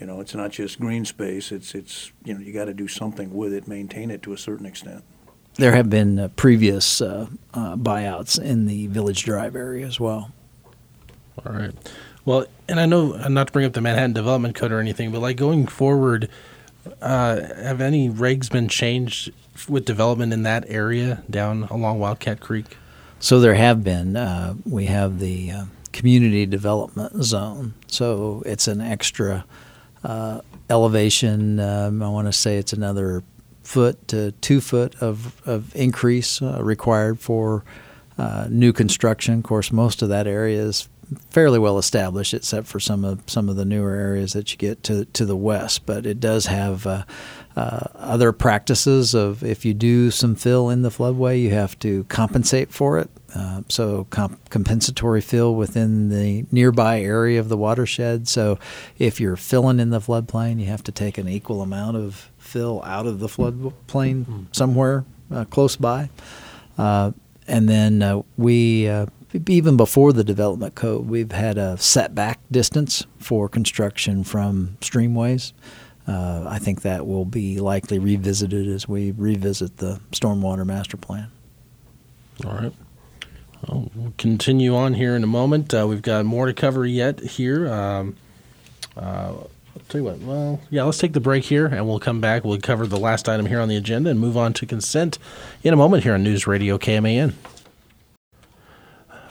[0.00, 1.52] you know, it's not just green space.
[1.52, 4.38] It's it's you know you got to do something with it, maintain it to a
[4.38, 5.04] certain extent.
[5.54, 10.32] There have been uh, previous uh, uh, buyouts in the Village Drive area as well.
[11.44, 11.72] All right.
[12.24, 15.20] Well, and I know not to bring up the Manhattan Development Code or anything, but
[15.20, 16.28] like going forward,
[17.00, 19.32] uh, have any regs been changed
[19.68, 22.76] with development in that area down along Wildcat Creek?
[23.18, 24.16] So there have been.
[24.16, 29.44] Uh, we have the uh, community development zone, so it's an extra
[30.04, 31.60] uh, elevation.
[31.60, 33.22] Um, I want to say it's another
[33.62, 37.64] foot to two foot of, of increase uh, required for
[38.18, 39.34] uh, new construction.
[39.38, 40.88] Of course, most of that area is
[41.30, 44.82] fairly well established, except for some of some of the newer areas that you get
[44.84, 45.86] to to the west.
[45.86, 47.04] But it does have uh,
[47.56, 52.04] uh, other practices of if you do some fill in the floodway, you have to
[52.04, 53.10] compensate for it.
[53.34, 58.28] Uh, so comp- compensatory fill within the nearby area of the watershed.
[58.28, 58.58] So
[58.98, 62.82] if you're filling in the floodplain, you have to take an equal amount of fill
[62.84, 64.42] out of the floodplain mm-hmm.
[64.52, 66.10] somewhere uh, close by.
[66.76, 67.12] Uh,
[67.46, 69.06] and then uh, we, uh,
[69.48, 75.52] even before the development code, we've had a setback distance for construction from streamways.
[76.06, 81.30] uh, I think that will be likely revisited as we revisit the stormwater master plan.
[82.44, 82.72] All right.
[83.68, 85.72] Well, we'll continue on here in a moment.
[85.72, 87.72] Uh, we've got more to cover yet here.
[87.72, 88.16] Um,
[88.96, 89.34] uh,
[89.74, 90.18] I'll tell you what.
[90.18, 92.44] Well, yeah, let's take the break here, and we'll come back.
[92.44, 95.18] We'll cover the last item here on the agenda and move on to consent
[95.62, 97.34] in a moment here on News Radio KMAN.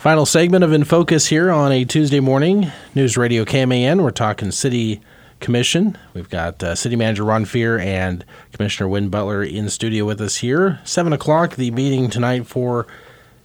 [0.01, 4.01] Final segment of In Focus here on a Tuesday morning, News Radio KMAN.
[4.01, 4.99] We're talking City
[5.39, 5.95] Commission.
[6.15, 10.37] We've got uh, City Manager Ron Fehr and Commissioner Wynn Butler in studio with us
[10.37, 10.79] here.
[10.85, 12.87] Seven o'clock, the meeting tonight for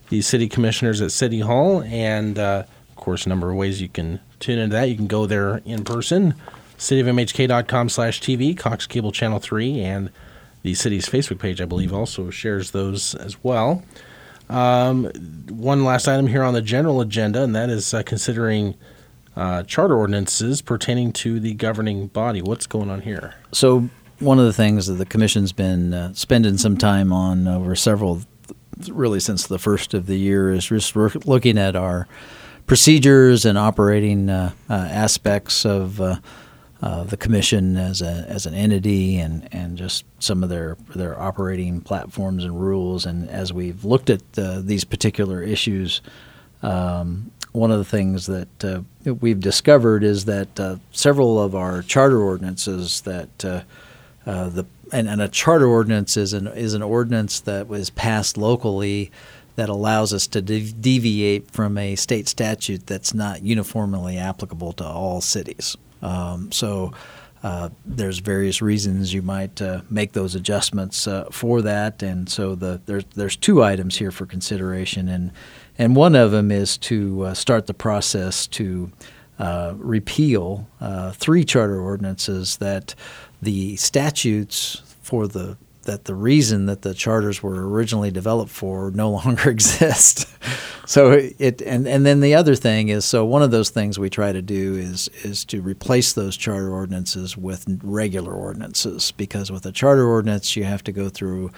[0.09, 3.91] the City Commissioners at City Hall, and uh, of course, a number of ways you
[3.91, 4.89] can tune into that.
[4.89, 6.37] You can go there in person,
[6.79, 10.11] cityofmhk.com slash TV, Cox Cable Channel 3, and
[10.63, 13.83] the city's Facebook page, I believe, also shares those as well.
[14.49, 15.07] Um,
[15.51, 18.75] one last item here on the general agenda, and that is uh, considering
[19.37, 22.43] uh, charter ordinances pertaining to the governing body.
[22.43, 23.35] What's going on here?
[23.53, 27.75] So, one of the things that the commission's been uh, spending some time on over
[27.75, 28.23] several,
[28.89, 32.09] really since the first of the year, is just looking at our
[32.67, 36.01] procedures and operating uh, uh, aspects of
[36.83, 41.19] uh, the commission as a as an entity and and just some of their their
[41.19, 43.07] operating platforms and rules.
[43.07, 46.03] And as we've looked at uh, these particular issues,
[46.63, 48.83] um, one of the things that uh,
[49.21, 53.63] we've discovered is that uh, several of our charter ordinances that uh,
[54.27, 58.37] uh, the and, and, a charter ordinance is an is an ordinance that was passed
[58.37, 59.11] locally
[59.57, 64.85] that allows us to de- deviate from a state statute that's not uniformly applicable to
[64.85, 65.77] all cities.
[66.03, 66.93] Um, so
[67.43, 72.55] uh, there's various reasons you might uh, make those adjustments uh, for that, and so
[72.55, 75.31] the there's there's two items here for consideration, and
[75.79, 78.91] and one of them is to uh, start the process to
[79.39, 82.95] uh, repeal uh, three charter ordinances that
[83.43, 89.11] the statutes for the that the reason that the charters were originally developed for no
[89.19, 90.29] longer exist.
[90.87, 94.11] so it and and then the other thing is so one of those things we
[94.11, 99.67] try to do is is to replace those charter ordinances with regular ordinances because with
[99.67, 101.51] a charter ordinance you have to go through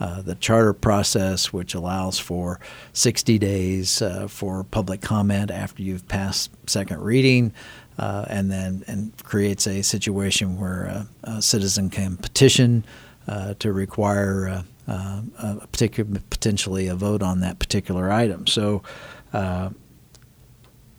[0.00, 2.58] uh, the charter process, which allows for
[2.94, 7.52] 60 days uh, for public comment after you've passed second reading,
[7.96, 12.84] uh, and then and creates a situation where a, a citizen can petition
[13.26, 18.46] to require uh, uh, a particular potentially a vote on that particular item.
[18.46, 18.82] So.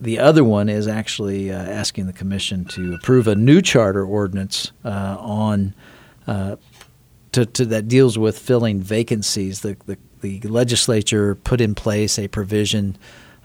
[0.02, 5.74] the other one is actually asking the commission to approve a new charter ordinance on
[7.36, 9.62] to, to, that deals with filling vacancies.
[9.62, 12.98] The, the, the legislature put in place a provision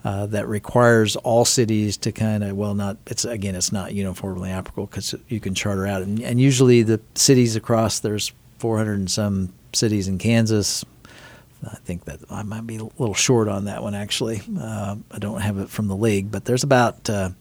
[0.03, 4.49] uh, that requires all cities to kind of well not it's again it's not uniformly
[4.49, 9.09] applicable because you can charter out and, and usually the cities across there's 400 and
[9.09, 10.85] some cities in Kansas.
[11.65, 14.41] I think that I might be a little short on that one actually.
[14.59, 17.31] Uh, I don't have it from the league, but there's about uh,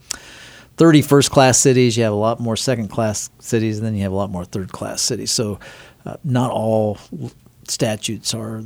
[0.76, 1.96] 30 first class cities.
[1.96, 4.46] You have a lot more second class cities, and then you have a lot more
[4.46, 5.30] third class cities.
[5.30, 5.60] So
[6.06, 6.96] uh, not all
[7.68, 8.62] statutes are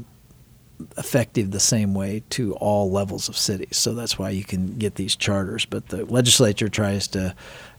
[0.97, 3.77] effective the same way to all levels of cities.
[3.77, 5.65] So that's why you can get these charters.
[5.65, 7.35] But the legislature tries to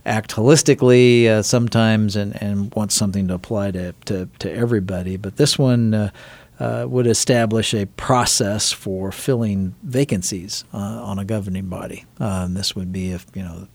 [0.06, 5.16] act holistically uh, sometimes and, and wants something to apply to, to, to everybody.
[5.16, 6.10] But this one uh,
[6.58, 12.04] uh, would establish a process for filling vacancies uh, on a governing body.
[12.18, 13.68] Um, this would be if you know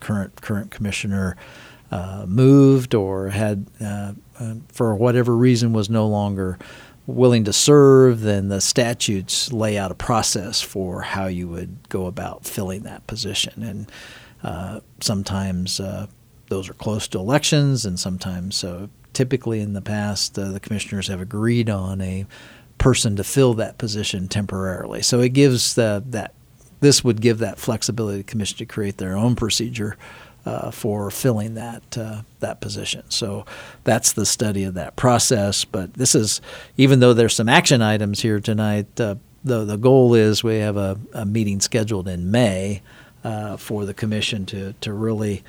[0.00, 1.36] current current commissioner
[1.90, 4.12] uh, moved or had uh,
[4.68, 6.58] for whatever reason was no longer
[7.06, 12.06] willing to serve, then the statutes lay out a process for how you would go
[12.06, 13.62] about filling that position.
[13.62, 13.90] And
[14.42, 16.06] uh, sometimes uh,
[16.48, 21.08] those are close to elections, and sometimes, so typically in the past, uh, the commissioners
[21.08, 22.26] have agreed on a
[22.78, 25.02] person to fill that position temporarily.
[25.02, 26.34] So it gives the, that
[26.80, 29.96] this would give that flexibility to commission to create their own procedure
[30.44, 33.04] uh, for filling that uh, that position.
[33.08, 33.46] So
[33.84, 35.64] that's the study of that process.
[35.64, 36.40] But this is
[36.76, 39.00] even though there's some action items here tonight.
[39.00, 42.82] Uh, the the goal is we have a, a meeting scheduled in May
[43.24, 45.42] uh, for the commission to to really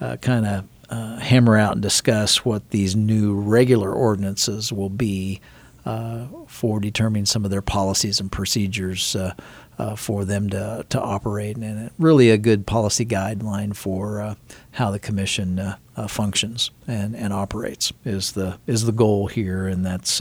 [0.00, 5.40] uh, kind of uh, hammer out and discuss what these new regular ordinances will be
[5.84, 9.32] uh, for determining some of their policies and procedures uh,
[9.78, 14.36] uh, for them to, to operate, and really a good policy guideline for
[14.72, 15.74] how the commission
[16.08, 20.20] functions and, and operates is the is the goal here, and that's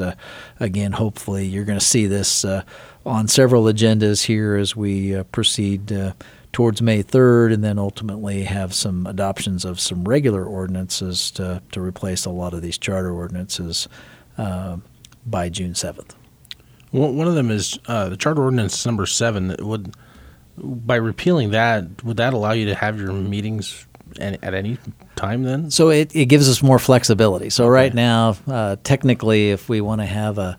[0.59, 2.45] again hopefully you're going to see this
[3.05, 6.13] on several agendas here as we proceed
[6.56, 11.82] towards May 3rd, and then ultimately have some adoptions of some regular ordinances to, to
[11.82, 13.89] replace a lot of these charter ordinances
[14.38, 14.78] uh,
[15.26, 16.12] by June 7th.
[16.91, 19.49] one of them is uh, the charter ordinance number seven.
[19.49, 19.93] That would
[20.58, 23.86] by repealing that, would that allow you to have your meetings
[24.18, 24.78] at, at any
[25.18, 25.72] time then?
[25.72, 27.49] So it, it gives us more flexibility.
[27.49, 27.72] So okay.
[27.72, 30.58] right now, uh, technically, if we want to have a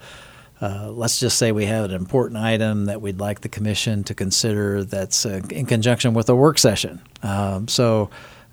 [0.61, 4.15] uh, let's just say we have an important item that we'd like the commission to
[4.15, 7.01] consider that's uh, in conjunction with a work session.
[7.23, 8.09] Um, so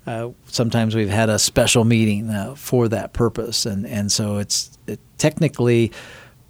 [0.06, 4.76] uh, sometimes we've had a special meeting uh, for that purpose, and and so it's
[4.86, 5.92] it, technically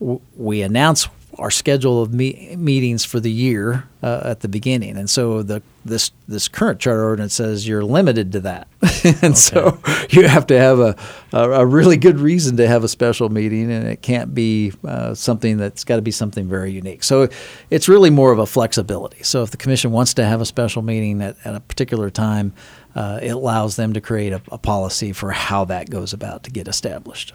[0.01, 4.97] w- we announce our schedule of me- meetings for the year uh, at the beginning,
[4.97, 8.69] and so the this this current charter ordinance says you're limited to that,
[9.05, 9.35] and okay.
[9.35, 9.79] so
[10.11, 10.97] you have to have a,
[11.33, 15.15] a, a really good reason to have a special meeting, and it can't be uh,
[15.15, 17.05] something that's got to be something very unique.
[17.05, 17.29] So
[17.71, 19.23] it's really more of a flexibility.
[19.23, 22.53] So if the commission wants to have a special meeting at, at a particular time,
[22.95, 26.51] uh, it allows them to create a, a policy for how that goes about to
[26.51, 27.35] get established.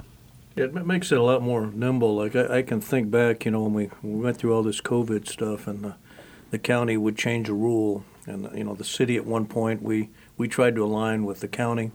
[0.59, 2.15] It makes it a lot more nimble.
[2.15, 4.63] Like I, I can think back, you know, when we, when we went through all
[4.63, 5.95] this COVID stuff, and the,
[6.51, 10.09] the county would change a rule, and you know, the city at one point we
[10.37, 11.91] we tried to align with the county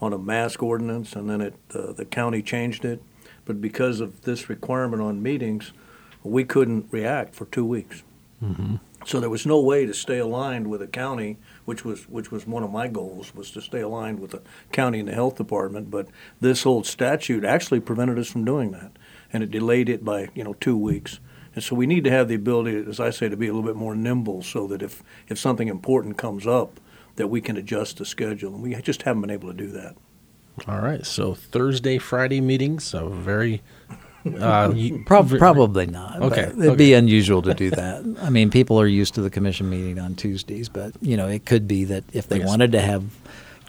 [0.00, 3.02] on a mask ordinance, and then it uh, the county changed it,
[3.44, 5.72] but because of this requirement on meetings,
[6.22, 8.02] we couldn't react for two weeks.
[8.42, 8.76] Mm-hmm.
[9.06, 11.36] So there was no way to stay aligned with the county
[11.68, 14.40] which was which was one of my goals was to stay aligned with the
[14.72, 15.90] county and the health department.
[15.90, 16.08] But
[16.40, 18.92] this old statute actually prevented us from doing that,
[19.34, 21.20] and it delayed it by you know two weeks.
[21.54, 23.68] And so we need to have the ability, as I say, to be a little
[23.68, 26.80] bit more nimble, so that if if something important comes up,
[27.16, 29.94] that we can adjust the schedule, and we just haven't been able to do that.
[30.66, 33.60] All right, so Thursday, Friday meetings, so very
[34.26, 36.20] uh, you, Pro- probably not.
[36.22, 36.76] Okay, it'd okay.
[36.76, 38.04] be unusual to do that.
[38.22, 41.46] I mean, people are used to the commission meeting on Tuesdays, but you know, it
[41.46, 42.46] could be that if they yes.
[42.46, 43.04] wanted to have,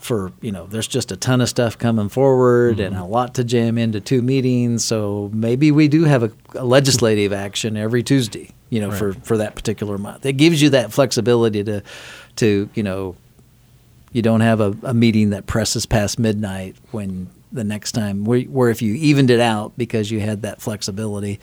[0.01, 2.93] for you know, there's just a ton of stuff coming forward mm-hmm.
[2.93, 4.83] and a lot to jam into two meetings.
[4.85, 8.51] So maybe we do have a, a legislative action every Tuesday.
[8.69, 8.99] You know, right.
[8.99, 10.27] for for that particular month.
[10.27, 11.81] It gives you that flexibility to,
[12.35, 13.15] to you know,
[14.11, 18.69] you don't have a, a meeting that presses past midnight when the next time, where,
[18.69, 21.39] if you evened it out because you had that flexibility,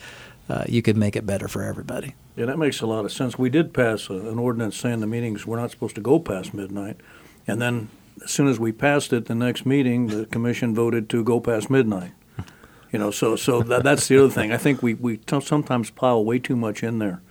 [0.49, 2.15] uh, you could make it better for everybody.
[2.35, 3.37] Yeah, that makes a lot of sense.
[3.37, 6.53] We did pass a, an ordinance saying the meetings were not supposed to go past
[6.53, 6.97] midnight,
[7.47, 7.89] and then
[8.23, 11.69] as soon as we passed it, the next meeting, the commission voted to go past
[11.69, 12.11] midnight.
[12.91, 14.53] You know, so so that, that's the other thing.
[14.53, 17.21] I think we we t- sometimes pile way too much in there.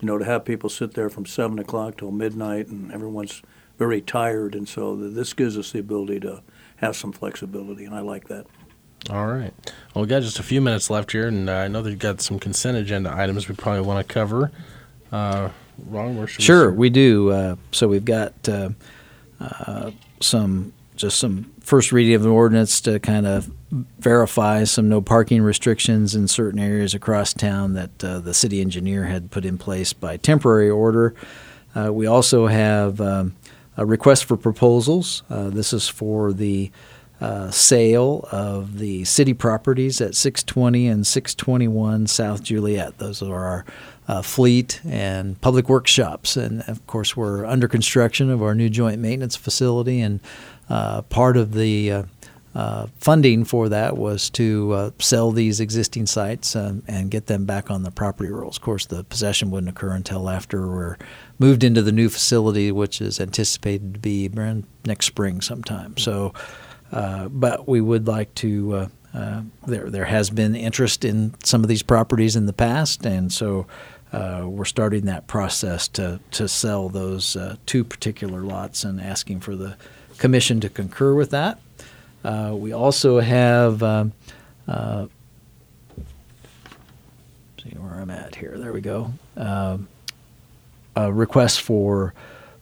[0.00, 3.42] You know, to have people sit there from seven o'clock till midnight, and everyone's
[3.78, 6.42] very tired, and so this gives us the ability to
[6.78, 8.46] have some flexibility, and I like that.
[9.10, 9.52] All right.
[9.94, 12.20] Well, we got just a few minutes left here, and uh, I know they've got
[12.20, 14.50] some consent agenda items we probably want to cover.
[15.10, 15.50] Uh,
[15.86, 17.30] Ron, where should sure, we, we do.
[17.30, 18.70] Uh, so we've got uh,
[19.40, 25.00] uh, some just some first reading of an ordinance to kind of verify some no
[25.00, 29.56] parking restrictions in certain areas across town that uh, the city engineer had put in
[29.58, 31.14] place by temporary order.
[31.76, 33.36] we also have um,
[33.78, 35.22] a request for proposals.
[35.30, 36.70] Uh, this is for the
[37.20, 42.98] uh, sale of the city properties at 620 and 621 South Juliet.
[42.98, 43.64] Those are our
[44.08, 46.36] uh, fleet and public workshops.
[46.36, 50.00] And of course, we're under construction of our new joint maintenance facility.
[50.00, 50.20] And
[50.68, 52.04] uh, part of the
[52.58, 57.44] uh, funding for that was to uh, sell these existing sites um, and get them
[57.44, 58.56] back on the property rolls.
[58.56, 60.96] Of course, the possession wouldn't occur until after we're
[61.38, 64.28] moved into the new facility, which is anticipated to be
[64.84, 65.96] next spring sometime.
[65.98, 66.34] So,
[66.90, 68.74] uh, but we would like to.
[68.74, 73.06] Uh, uh, there, there has been interest in some of these properties in the past,
[73.06, 73.68] and so
[74.12, 79.38] uh, we're starting that process to to sell those uh, two particular lots and asking
[79.38, 79.76] for the
[80.18, 81.60] commission to concur with that.
[82.28, 83.82] Uh, we also have.
[83.82, 84.12] Um,
[87.62, 88.58] see where I'm at here.
[88.58, 89.10] There we go.
[89.34, 89.88] Um,
[90.94, 92.12] uh, requests for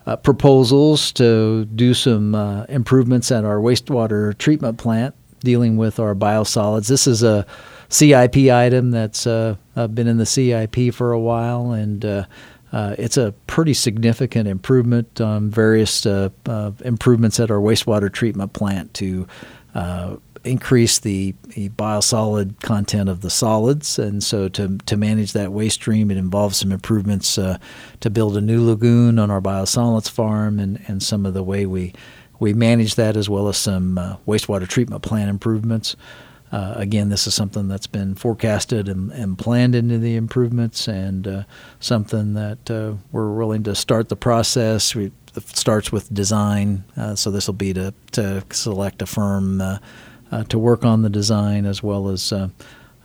[0.06, 6.14] uh, proposals to do some uh, improvements at our wastewater treatment plant dealing with our
[6.14, 6.86] biosolids.
[6.86, 7.44] This is a
[7.88, 12.24] CIP item that's uh, uh, been in the CIP for a while, and uh,
[12.72, 19.26] it's a pretty significant improvement on various improvements at our wastewater treatment plant to
[20.46, 23.98] increase the, the biosolid content of the solids.
[23.98, 27.58] And so to, to manage that waste stream, it involves some improvements uh,
[28.00, 31.66] to build a new lagoon on our biosolids farm and, and some of the way
[31.66, 31.92] we,
[32.38, 35.96] we manage that, as well as some uh, wastewater treatment plant improvements.
[36.52, 41.26] Uh, again, this is something that's been forecasted and, and planned into the improvements, and
[41.26, 41.42] uh,
[41.80, 44.94] something that uh, we're willing to start the process.
[44.94, 49.60] We, it starts with design, uh, so this will be to, to select a firm
[49.60, 49.78] uh,
[50.30, 52.32] uh, to work on the design as well as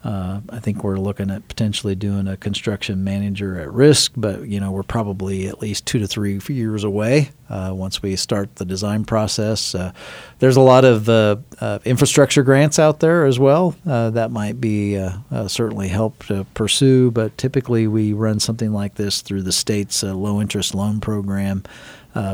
[0.04, 4.60] uh, I think we're looking at potentially doing a construction manager at risk, but you
[4.60, 8.66] know we're probably at least two to three years away uh, once we start the
[8.66, 9.76] design process.
[9.76, 9.92] Uh,
[10.40, 14.60] there's a lot of uh, uh, infrastructure grants out there as well uh, that might
[14.60, 15.00] be
[15.48, 20.42] certainly help to pursue, but typically we run something like this through the state's low
[20.42, 21.62] interest loan program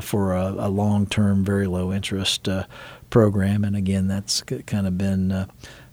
[0.01, 2.47] for a, a long term, very low interest
[3.09, 5.47] program, and again that's kind of been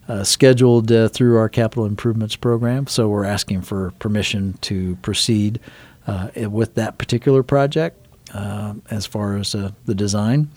[0.08, 2.86] uh, scheduled uh, through our capital improvements program.
[2.86, 5.60] So we're asking for permission to proceed
[6.06, 7.98] uh, with that particular project
[8.34, 10.50] uh, as far as uh, the design.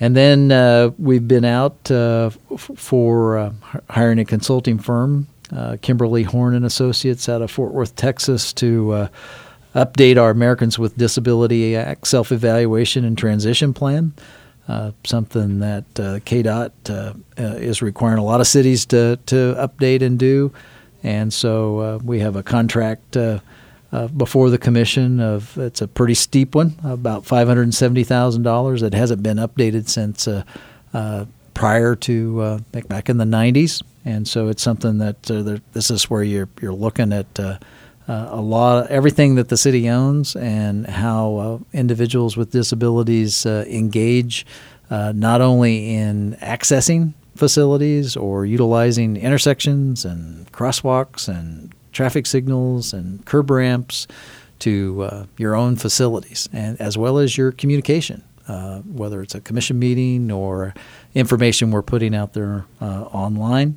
[0.00, 2.38] And then uh, we've been out f-
[2.76, 3.52] for
[3.88, 5.26] hiring a consulting firm,
[5.80, 9.08] Kimberly Horn and Associates, out of Fort Worth, Texas, to
[9.74, 14.12] update our Americans with Disability Act self-evaluation and transition plan.
[14.68, 19.54] Uh, something that uh, KDOT uh, uh, is requiring a lot of cities to, to
[19.54, 20.52] update and do.
[21.04, 23.16] And so uh, we have a contract
[24.16, 28.42] before the commission of it's a pretty steep one, about five hundred and seventy thousand
[28.42, 28.82] dollars.
[28.82, 30.28] It hasn't been updated since
[31.54, 35.22] prior to back in the '90s, and so it's something that
[35.74, 37.60] this is where you're you're looking at
[38.08, 43.44] uh, a lot of everything that the city owns and how uh, individuals with disabilities
[43.46, 44.46] uh, engage
[44.90, 53.24] uh, not only in accessing facilities or utilizing intersections and crosswalks and traffic signals and
[53.26, 54.06] curb ramps
[54.58, 59.40] to uh, your own facilities and as well as your communication uh, whether it's a
[59.40, 60.72] commission meeting or
[61.14, 63.76] information we're putting out there online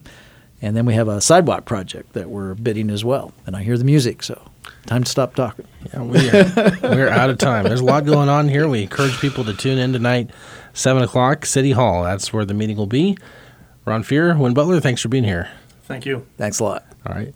[0.61, 3.33] and then we have a sidewalk project that we're bidding as well.
[3.45, 4.41] And I hear the music, so
[4.85, 5.67] time to stop talking.
[5.93, 7.65] Yeah, we are, we're out of time.
[7.65, 8.67] There's a lot going on here.
[8.67, 10.31] We encourage people to tune in tonight,
[10.73, 12.03] 7 o'clock, City Hall.
[12.03, 13.17] That's where the meeting will be.
[13.85, 15.49] Ron Fehr, Wynn Butler, thanks for being here.
[15.83, 16.25] Thank you.
[16.37, 16.85] Thanks a lot.
[17.05, 17.33] All right.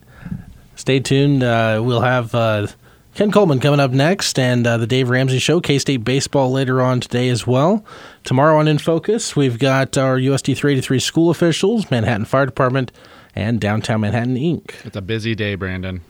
[0.76, 1.44] Stay tuned.
[1.44, 2.68] Uh, we'll have uh,
[3.16, 6.82] Ken Coleman coming up next, and uh, the Dave Ramsey Show, K State Baseball later
[6.82, 7.86] on today as well.
[8.24, 12.92] Tomorrow on In Focus, we've got our USD 383 school officials, Manhattan Fire Department,
[13.36, 14.86] and Downtown Manhattan Inc.
[14.86, 16.02] It's a busy day, Brandon.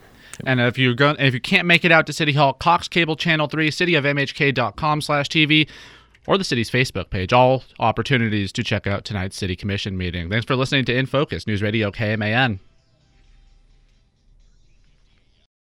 [0.46, 3.16] And if you go, if you can't make it out to City Hall, Cox Cable
[3.16, 5.70] Channel Three, cityofmhk.com/tv,
[6.26, 7.34] or the city's Facebook page.
[7.34, 10.30] All opportunities to check out tonight's City Commission meeting.
[10.30, 12.60] Thanks for listening to In Focus News Radio KMAN.